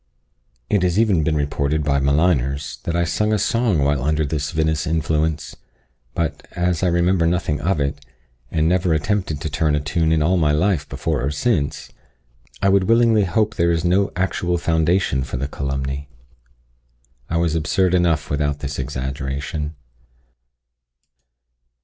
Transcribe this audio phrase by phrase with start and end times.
[0.67, 4.49] It has even been reported by maligners, that I sung a song while under this
[4.49, 5.55] vinous influence;
[6.15, 8.03] but, as I remember nothing of it,
[8.49, 11.91] and never attempted to turn a tune in all my life before or since,
[12.63, 16.07] I would willingly hope there is no actual foundation for the calumny.
[17.29, 19.75] I was absurd enough without this exaggeration.